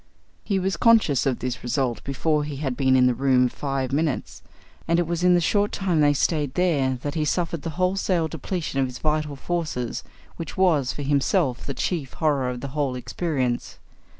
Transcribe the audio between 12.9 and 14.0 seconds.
experience.